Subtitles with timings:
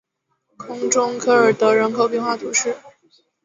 [0.57, 2.75] 空中科尔德人口变化图示